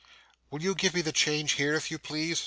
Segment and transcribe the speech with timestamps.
[0.49, 2.39] 'Will you give me the change here, if you please?